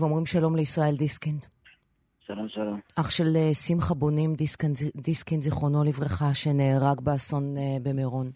[0.00, 1.46] ואומרים שלום לישראל דיסקינד.
[2.26, 2.80] שלום, שלום.
[3.00, 8.26] אח של אה, שמחה בונים דיסקינד, דיסקינד, זיכרונו לברכה, שנהרג באסון אה, במירון.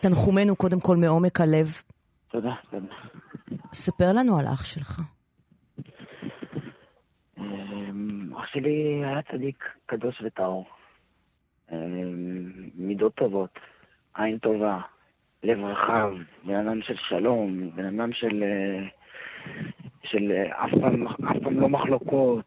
[0.00, 1.66] תנחומינו קודם כל מעומק הלב.
[2.28, 2.94] תודה, תודה.
[3.72, 5.00] ספר לנו על אח שלך.
[7.38, 10.64] אמ, אח שלי היה צדיק קדוש וטהור.
[11.72, 11.76] אמ,
[12.74, 13.58] מידות טובות,
[14.14, 14.80] עין טובה,
[15.42, 16.10] לב רחב,
[16.44, 18.42] בן אדם של שלום, בן אדם של...
[18.42, 19.01] אה,
[20.04, 22.44] של אה, אף פעם, אף פעם לא מחלוקות,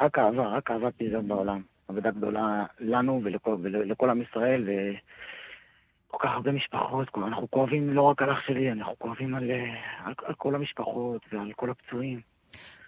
[0.00, 1.62] רק אהבה, רק אהבה פיזר בעולם.
[1.88, 7.08] עבודה גדולה לנו ולכל, ולכל עם ישראל, וכל כך הרבה משפחות.
[7.16, 11.22] אנחנו כואבים לא רק על אח שלי, אנחנו כואבים על, אה, על, על כל המשפחות
[11.32, 12.20] ועל כל הפצועים.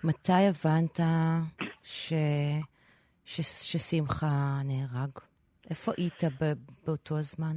[0.04, 1.00] מתי הבנת
[1.82, 2.12] ש...
[3.24, 3.40] ש...
[3.40, 5.10] ששמחה נהרג?
[5.70, 6.22] איפה היית
[6.86, 7.56] באותו הזמן?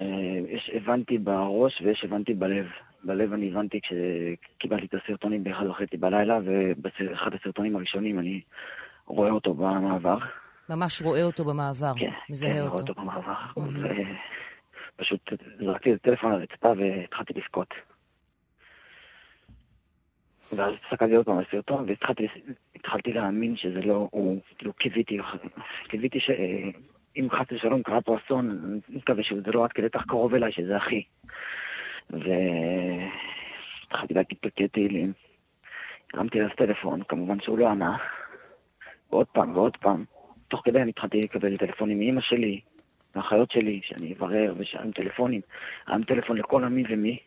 [0.00, 0.06] אה,
[0.48, 2.66] יש הבנתי בראש ויש הבנתי בלב.
[3.06, 8.40] בלב אני הבנתי כשקיבלתי את הסרטונים באחד וחצי בלילה, ובאחד הסרטונים הראשונים אני
[9.06, 10.18] רואה אותו במעבר.
[10.70, 12.70] ממש רואה אותו במעבר, כן, מזהה כן, אותו.
[12.70, 13.34] רואה אותו במעבר.
[13.58, 14.96] Mm-hmm.
[14.96, 17.74] ופשוט זרקתי את הטלפון על הרצפה והתחלתי לבכות.
[20.56, 25.18] ואז הסתכלתי עוד פעם על הסרטון, והתחלתי להאמין שזה לא הוא, כאילו קיוויתי,
[25.88, 28.50] קיוויתי שאם חס ושלום קרה פה אסון,
[28.88, 31.02] אני מקווה שזה לא עד כדי כך קרוב אליי, שזה אחי.
[34.10, 35.12] להגיד פרקי תהילים.
[36.14, 37.96] הרמתי אליו טלפון, כמובן שהוא לא ענה.
[39.10, 40.04] ועוד פעם ועוד פעם.
[40.48, 42.60] תוך כדי אני התחלתי לקבל טלפונים מאימא שלי,
[43.14, 45.40] מהאחיות שלי, שאני אברר ושארים טלפונים.
[45.86, 47.18] הרם טלפון לכל המי ומי.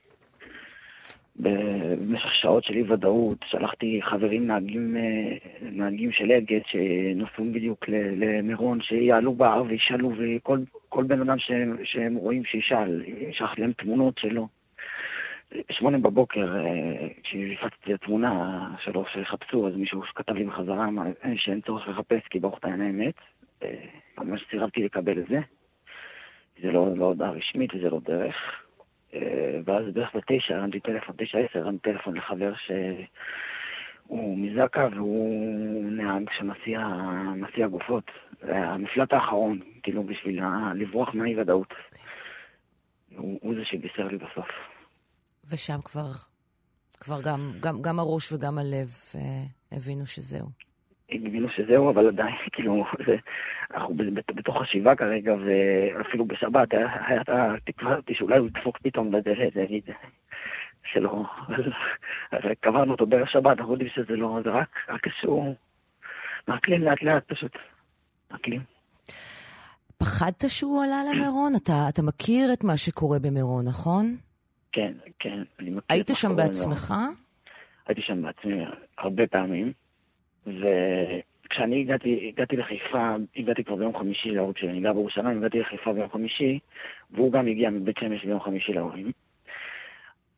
[1.36, 8.81] במשך שעות של אי ודאות, שלחתי חברים נהגים, אה, נהגים של אגד שנוסעים בדיוק למירון,
[8.81, 14.47] שיעלו בהר וישאלו, וכל בן אדם שהם, שהם רואים שישאל, שלחתי להם תמונות שלו.
[15.80, 20.88] בשמונה בבוקר, אה, כשהפצתי התמונה שלו שיחפשו, אז מישהו כתב לי בחזרה
[21.36, 23.16] שאין צורך לחפש כי ברוך אתה עיני אמת.
[24.17, 25.39] ממש סירבתי לקבל את זה.
[26.61, 28.36] זה לא, לא הודעה רשמית וזה לא דרך.
[29.14, 36.30] אה, ואז בערך בתשע הרמתי טלפון, תשע עשר הרמתי טלפון לחבר שהוא מזקה והוא נהג
[36.37, 38.11] שמסיע גופות.
[38.42, 40.39] זה המפלט האחרון, כאילו בשביל
[40.75, 41.73] לברוח מהאי ודאות.
[43.15, 44.49] הוא, הוא זה שבישר לי בסוף.
[45.52, 46.11] ושם כבר,
[46.99, 49.21] כבר גם, גם, גם הראש וגם הלב אה,
[49.77, 50.48] הבינו שזהו.
[51.11, 53.15] הבינו שזהו, אבל עדיין, כאילו, זה,
[53.73, 53.95] אנחנו
[54.36, 56.67] בתוך השבעה כרגע, ואפילו בשבת
[57.08, 59.83] הייתה תקווה אותי שאולי הוא ידפוק פתאום בדלת, ויגיד
[60.93, 61.23] שלא,
[62.60, 65.55] קברנו אותו בערב שבת, אנחנו יודעים שזה לא, זה רק, רק איזשהו,
[66.48, 67.52] מעכלים לאט לאט פשוט,
[68.31, 68.61] מעכלים.
[69.98, 71.52] פחדת שהוא עלה למירון?
[71.64, 74.05] אתה, אתה מכיר את מה שקורה במירון, נכון?
[74.71, 75.81] כן, כן, אני מכיר.
[75.89, 76.93] היית שם בעצמך?
[77.87, 78.65] הייתי שם בעצמי
[78.97, 79.73] הרבה פעמים,
[80.47, 85.93] וכשאני הגעתי, הגעתי לחיפה, הגעתי כבר ביום חמישי להורים שלי, אני גר בירושלים, הגעתי לחיפה
[85.93, 86.59] ביום חמישי,
[87.11, 89.11] והוא גם הגיע מבית שמש ביום חמישי להורים.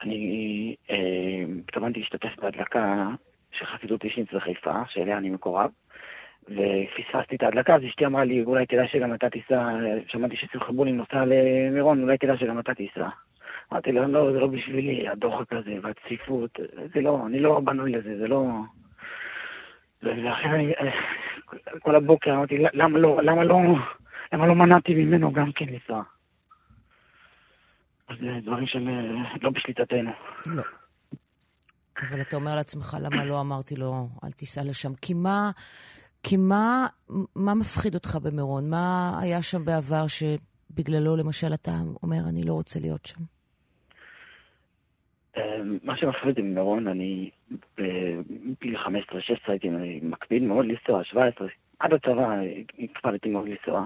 [0.02, 3.08] אני אה, התכוונתי להשתתף בהדלקה
[3.52, 5.70] של חסידות אישית בחיפה, שאליה אני מקורב,
[6.44, 9.70] ופספסתי את ההדלקה, אז אשתי אמרה לי, אולי כדאי שגם אתה תיסע,
[10.08, 13.08] שמעתי ששמחה בונים נוסע למירון, אולי כדאי שגם אתה תיסע.
[13.72, 16.60] אמרתי לו, לא, זה לא בשבילי, הדוחק הזה והצפיפות,
[16.94, 18.46] זה לא, אני לא בנוי לזה, זה לא...
[20.04, 20.74] ולכן אני,
[21.80, 23.58] כל הבוקר אמרתי, למה לא, למה לא,
[24.34, 26.04] למה לא מנעתי ממנו גם כן לנסוע?
[28.10, 28.88] אז זה דברים שהם
[29.42, 30.12] לא בשליטתנו.
[30.46, 30.64] לא.
[32.02, 34.96] אבל אתה אומר לעצמך, למה לא אמרתי לו, אל תיסע לשם?
[35.02, 35.52] כי מה,
[36.24, 36.86] כי מה,
[37.36, 38.70] מה מפחיד אותך במירון?
[38.70, 41.72] מה היה שם בעבר שבגללו, למשל, אתה
[42.04, 43.20] אומר, אני לא רוצה להיות שם?
[45.84, 47.30] מה שמפריד עם מירון, אני
[47.78, 48.88] בגיל 15-16
[49.48, 49.70] הייתי
[50.02, 51.48] מקפיד מאוד לנסוע, 17,
[51.80, 52.36] עד הצבא
[52.80, 53.86] הקפדתי מאוד לנסוע.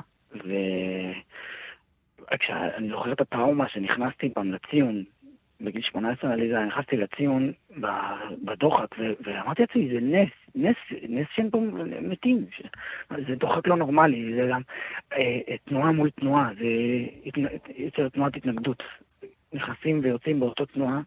[2.31, 5.03] וכשאני זוכר את הטראומה שנכנסתי פעם לציון,
[5.62, 7.52] בגיל 18 עליזה, נכנסתי לציון
[8.44, 10.75] בדוחק, ואמרתי לעצמי, זה נס, נס,
[11.10, 11.62] נס שאין פה
[12.01, 12.45] מתים.
[13.10, 14.62] זה דוחק לא נורמלי, זה גם
[15.13, 16.66] אה, תנועה מול תנועה, זה
[17.77, 18.83] יוצר תנועת התנגדות.
[19.54, 21.01] נכנסים ויוצאים באותו תנועה,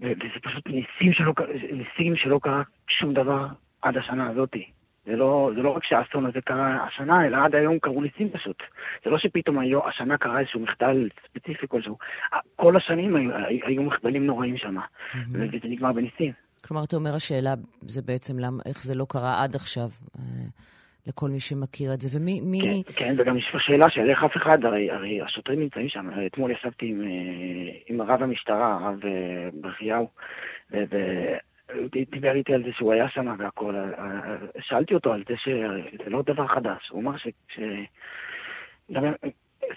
[0.00, 1.32] וזה פשוט ניסים שלא,
[1.72, 3.46] ניסים שלא קרה שום דבר
[3.82, 4.70] עד השנה הזאתי.
[5.06, 8.56] זה לא, זה לא רק שהאסון הזה קרה השנה, אלא עד היום קרו ניסים פשוט.
[9.04, 11.98] זה לא שפתאום היו, השנה קרה איזשהו מחדל ספציפי כלשהו.
[12.56, 13.30] כל השנים היו,
[13.66, 15.18] היו מחדלים נוראים שם, mm-hmm.
[15.32, 16.32] וזה נגמר בניסים.
[16.66, 19.88] כלומר, אתה אומר, השאלה זה בעצם למה, איך זה לא קרה עד עכשיו.
[21.06, 22.18] אה, לכל מי שמכיר את זה.
[22.18, 22.40] ומי...
[22.40, 22.82] מי...
[22.86, 26.10] כן, כן, וגם יש פה שאלה של איך אף אחד, הרי, הרי השוטרים נמצאים שם.
[26.26, 27.02] אתמול ישבתי עם,
[27.88, 29.00] עם רב המשטרה, הרב
[29.54, 30.08] ברכיהו,
[32.10, 33.74] דיבר איתי על זה שהוא היה שם והכל.
[34.60, 36.88] שאלתי אותו על זה שזה לא דבר חדש.
[36.90, 37.28] הוא אמר ש...
[37.48, 37.58] ש...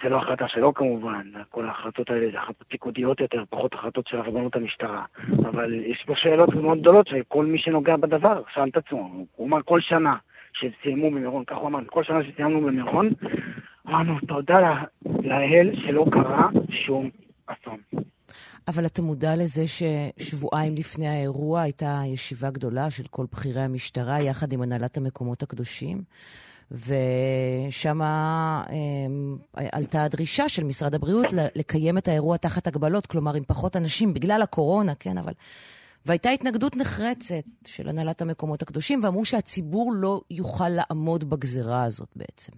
[0.03, 4.18] זה לא החלטה שלו כמובן, כל ההחלטות האלה זה החלטות פיקודיות יותר, פחות החלטות של
[4.18, 5.06] הרבנות המשטרה.
[5.39, 9.25] אבל יש פה שאלות מאוד גדולות שכל מי שנוגע בדבר שאל את עצמו.
[9.35, 10.15] הוא אמר כל שנה
[10.59, 13.09] שסיימו במירון, כך הוא אמר, כל שנה שסיימנו במירון,
[13.88, 14.59] אמרנו תודה
[15.06, 16.50] לאל שלא קרה
[16.86, 17.09] שום
[17.48, 17.77] אסון.
[18.68, 24.51] אבל אתה מודע לזה ששבועיים לפני האירוע הייתה ישיבה גדולה של כל בכירי המשטרה יחד
[24.51, 25.98] עם הנהלת המקומות הקדושים?
[26.71, 29.38] ושם אמ,
[29.71, 31.25] עלתה הדרישה של משרד הבריאות
[31.56, 35.33] לקיים את האירוע תחת הגבלות, כלומר עם פחות אנשים, בגלל הקורונה, כן, אבל...
[36.05, 42.51] והייתה התנגדות נחרצת של הנהלת המקומות הקדושים, ואמרו שהציבור לא יוכל לעמוד בגזרה הזאת בעצם.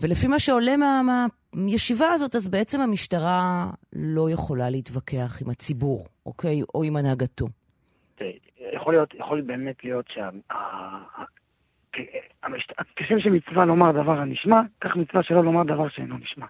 [0.00, 6.62] ולפי מה שעולה מה, מהישיבה הזאת, אז בעצם המשטרה לא יכולה להתווכח עם הציבור, אוקיי?
[6.74, 7.46] או עם הנהגתו.
[8.74, 10.28] יכול להיות, יכול באמת להיות שה...
[12.96, 16.46] כשם שמצווה לומר דבר הנשמע, כך מצווה שלא לומר דבר שאינו נשמע.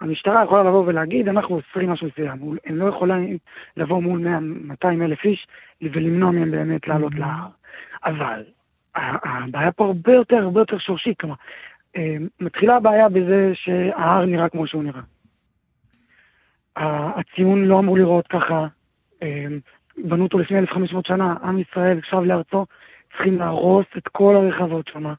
[0.00, 2.58] המשטרה יכולה לבוא ולהגיד, אנחנו אוסרים משהו מסוים.
[2.66, 3.38] הם לא יכולים
[3.76, 4.26] לבוא מול
[4.84, 5.46] 100-200 אלף איש
[5.82, 7.20] ולמנוע מהם באמת לעלות mm-hmm.
[7.20, 7.46] להר.
[8.04, 8.42] אבל
[8.94, 11.20] הבעיה פה הרבה יותר, הרבה יותר שורשית.
[11.20, 11.36] כלומר,
[11.96, 15.02] אה, מתחילה הבעיה בזה שההר נראה כמו שהוא נראה.
[16.76, 18.66] הציון לא אמור לראות ככה.
[19.22, 19.46] אה,
[20.04, 22.66] בנו אותו לפני 1,500 שנה, עם ישראל שב לארצו,
[23.12, 25.12] צריכים להרוס את כל הרחבות שם,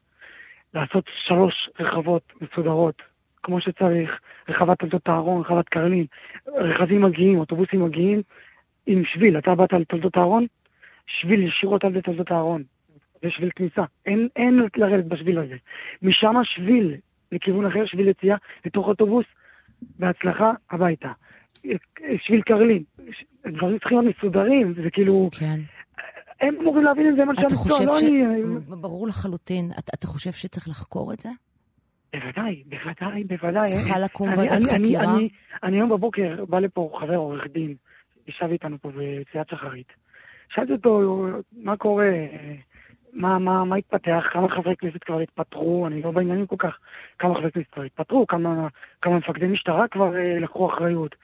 [0.73, 3.01] לעשות שלוש רחבות מסודרות,
[3.43, 4.19] כמו שצריך,
[4.49, 6.05] רחבת תולדות אהרון, רחבת קרלין,
[6.47, 8.21] רכבים מגיעים, אוטובוסים מגיעים
[8.87, 9.37] עם שביל.
[9.37, 10.45] אתה באת לתולדות אהרון,
[11.07, 12.63] שביל ישירות על תולדות אהרון.
[13.21, 13.83] זה שביל כניסה.
[14.05, 15.55] אין, אין לרדת בשביל הזה.
[16.01, 16.95] משם שביל
[17.31, 19.25] לכיוון אחר, שביל יציאה, לתוך אוטובוס,
[19.99, 21.11] בהצלחה, הביתה.
[22.17, 22.83] שביל קרלין.
[23.47, 25.29] דברים צריכים להיות מסודרים, זה כאילו...
[25.39, 25.61] כן.
[26.41, 28.81] הם אמורים להבין את זה, הם אנשי המקצוע, לא אני...
[28.81, 29.65] ברור לחלוטין.
[29.79, 31.29] אתה, אתה חושב שצריך לחקור את זה?
[32.13, 33.67] בוודאי, בוודאי, בוודאי.
[33.67, 35.03] צריכה לקום ועדת חקירה?
[35.63, 37.75] אני, היום בבוקר בא לפה חבר עורך דין,
[38.27, 39.87] ישב איתנו פה ביציאת שחרית.
[40.53, 41.25] שאלתי אותו,
[41.57, 42.11] מה קורה,
[43.13, 46.77] מה, מה, מה התפתח, כמה חברי כנסת כבר התפטרו, אני לא בעניינים כל כך,
[47.19, 48.67] כמה חברי כנסת כבר התפטרו, כמה,
[49.01, 51.15] כמה מפקדי משטרה כבר אה, לקחו אחריות.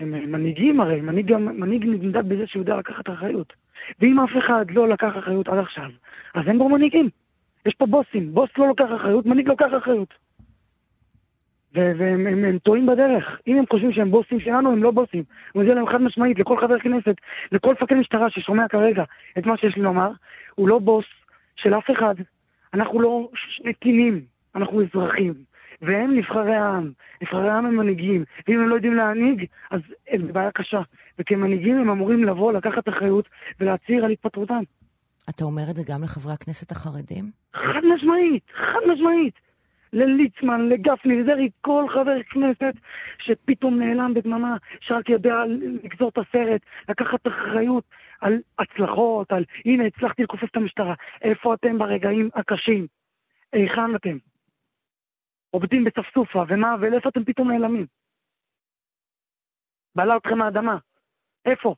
[0.00, 3.52] הם מנהיגים הרי, מנהיג, מנהיג נמדד בזה שהוא יודע לקחת אחריות.
[4.00, 5.90] ואם אף אחד לא לקח אחריות עד עכשיו,
[6.34, 7.08] אז אין בו מנהיגים.
[7.66, 10.14] יש פה בוסים, בוס לא לוקח אחריות, מנהיג לוקח אחריות.
[11.74, 13.40] והם הם, הם טועים בדרך.
[13.46, 15.22] אם הם חושבים שהם בוסים שלנו, הם לא בוסים.
[15.30, 17.14] אני מודיע להם חד משמעית, לכל חבר כנסת,
[17.52, 19.04] לכל מפקד משטרה ששומע כרגע
[19.38, 20.10] את מה שיש לי לומר,
[20.54, 21.04] הוא לא בוס
[21.56, 22.14] של אף אחד.
[22.74, 23.28] אנחנו לא
[23.64, 24.20] נתינים,
[24.54, 25.34] אנחנו אזרחים.
[25.82, 26.92] והם נבחרי העם.
[27.22, 28.24] נבחרי העם הם מנהיגים.
[28.48, 30.80] ואם הם לא יודעים להנהיג, אז הם בבעיה קשה.
[31.18, 33.28] וכמנהיגים הם אמורים לבוא, לקחת אחריות
[33.60, 34.62] ולהצהיר על התפטרותם.
[35.30, 37.30] אתה אומר את זה גם לחברי הכנסת החרדים?
[37.54, 39.34] חד משמעית, חד משמעית.
[39.92, 42.74] לליצמן, לגפני, לדרעי, כל חבר כנסת
[43.18, 45.34] שפתאום נעלם בדממה, שרק יודע
[45.84, 47.84] לגזור את הסרט, לקחת אחריות
[48.20, 50.94] על הצלחות, על הנה הצלחתי לכופף את המשטרה.
[51.22, 52.86] איפה אתם ברגעים הקשים?
[53.52, 54.16] היכן אתם?
[55.52, 57.86] עובדים בספסופה, ומה, ולאיפה אתם פתאום נעלמים?
[59.94, 60.78] בעלה אתכם מהאדמה.
[61.44, 61.74] איפה?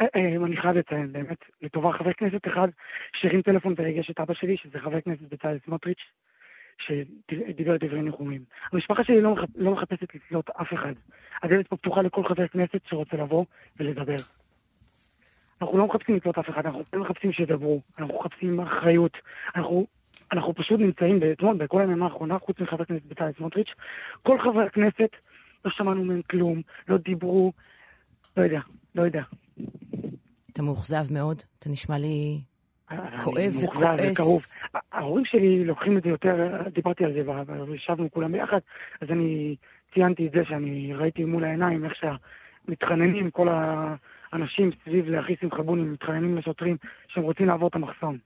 [0.00, 2.68] אה, אה, אני חייב לציין, באמת, לטובה חבר כנסת אחד
[3.16, 6.02] שהרים טלפון וריגש את אבא שלי, שזה חבר כנסת בצלאל סמוטריץ',
[6.78, 8.44] שדיבר דברי ניחומים.
[8.72, 10.92] המשפחה שלי לא, לא מחפשת לתלות אף אחד.
[11.42, 13.44] הדלת פה פתוחה לכל חבר כנסת שרוצה לבוא
[13.76, 14.16] ולדבר.
[15.62, 19.16] אנחנו לא מחפשים לתלות אף אחד, אנחנו לא מחפשים שידברו, אנחנו מחפשים אחריות,
[19.56, 19.86] אנחנו,
[20.32, 23.68] אנחנו פשוט נמצאים אתמול, בכל הימים האחרונה, חוץ מחבר הכנסת בצלאל סמוטריץ',
[24.22, 25.10] כל חברי הכנסת,
[25.64, 27.52] לא שמענו מהם כלום, לא דיברו,
[28.36, 28.60] לא יודע,
[28.94, 29.22] לא יודע.
[30.52, 31.42] אתה מאוכזב מאוד?
[31.58, 32.40] אתה נשמע לי
[33.24, 34.62] כואב וכועס.
[34.92, 36.34] ההורים שלי לוקחים את זה יותר,
[36.74, 37.22] דיברתי על זה,
[37.68, 38.58] וישבנו כולם ביחד,
[39.00, 39.56] אז אני
[39.94, 45.82] ציינתי את זה שאני ראיתי מול העיניים איך שהמתחננים, כל האנשים סביב לאחי שמחה בוני,
[45.82, 46.76] מתחננים לשוטרים
[47.08, 48.18] שהם רוצים לעבור את המחסום.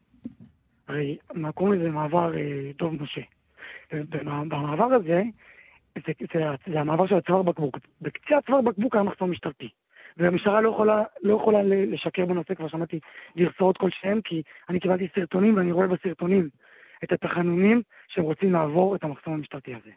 [0.93, 1.17] הרי
[1.55, 3.21] קוראים לזה מעבר אה, דוב משה.
[3.93, 5.23] במעבר הזה,
[6.07, 6.41] זה, זה,
[6.73, 7.79] זה המעבר של הצוואר בקבוק.
[8.01, 9.69] בקצה הצוואר בקבוק היה מחסום משטרתי.
[10.17, 13.01] והמשטרה לא יכולה, לא יכולה לשקר בנושא, כבר שמעתי
[13.37, 16.49] גרסאות כלשהם, כי אני קיבלתי סרטונים ואני רואה בסרטונים
[17.05, 19.91] את התחנונים שהם רוצים לעבור את המחסום המשטרתי הזה.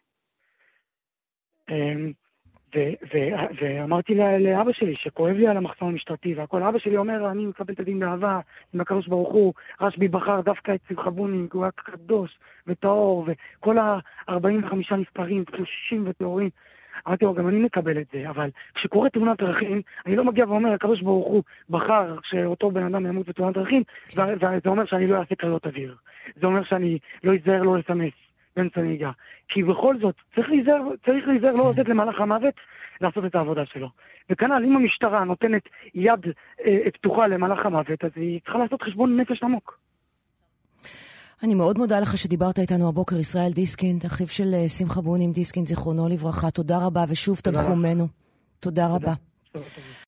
[2.76, 7.74] אמ, ואמרתי לאבא שלי שכואב לי על המחסום המשטרתי והכל, אבא שלי אומר, אני מקבל
[7.74, 8.40] את הדין באהבה,
[8.74, 13.78] עם הקדוש ברוך הוא, רשב"י בחר דווקא את שמחה בונינג, הוא היה קדוש וטהור, וכל
[13.78, 16.50] ה-45 נספרים, קדושים וטהורים.
[17.08, 20.72] אמרתי לו, גם אני מקבל את זה, אבל כשקורית תאונת דרכים, אני לא מגיע ואומר,
[20.72, 23.84] הקדוש ברוך הוא בחר שאותו בן אדם ימות בתאונת דרכים,
[24.16, 24.22] כן.
[24.22, 25.96] וזה אומר שאני לא אעשה כריות אוויר.
[26.36, 28.14] זה אומר שאני לא אזהר לא לסמס
[28.56, 29.12] באמצע נהיגה.
[29.48, 31.82] כי בכל זאת, צריך להיזהר, צריך להיזהר לא כן.
[31.82, 32.54] לתת למהלך המוות
[33.02, 33.90] לעשות את העבודה שלו.
[34.30, 35.62] וכנ"ל, אם המשטרה נותנת
[35.94, 36.22] יד
[36.66, 39.78] אה, פתוחה למהלך המוות, אז היא צריכה לעשות חשבון נפש עמוק.
[41.44, 45.68] אני מאוד מודה לך שדיברת איתנו הבוקר, ישראל דיסקינד, אחיו של אה, שמחה בונים דיסקינד,
[45.68, 46.52] זיכרונו לברכה.
[46.52, 48.08] תודה רבה, ושוב תנחומינו.
[48.60, 49.14] תודה רבה.
[49.52, 49.96] תודה.